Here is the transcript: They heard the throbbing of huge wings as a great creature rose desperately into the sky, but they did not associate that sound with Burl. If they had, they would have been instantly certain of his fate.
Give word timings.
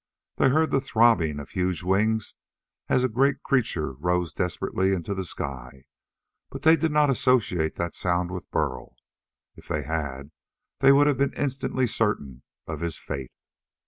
They 0.37 0.49
heard 0.49 0.71
the 0.71 0.81
throbbing 0.81 1.39
of 1.39 1.51
huge 1.51 1.83
wings 1.83 2.33
as 2.89 3.03
a 3.03 3.07
great 3.07 3.43
creature 3.43 3.91
rose 3.93 4.33
desperately 4.33 4.93
into 4.93 5.13
the 5.13 5.23
sky, 5.23 5.83
but 6.49 6.63
they 6.63 6.75
did 6.75 6.91
not 6.91 7.11
associate 7.11 7.75
that 7.75 7.93
sound 7.93 8.31
with 8.31 8.49
Burl. 8.49 8.95
If 9.55 9.67
they 9.67 9.83
had, 9.83 10.31
they 10.79 10.91
would 10.91 11.05
have 11.05 11.17
been 11.17 11.33
instantly 11.35 11.85
certain 11.85 12.41
of 12.65 12.79
his 12.79 12.97
fate. 12.97 13.31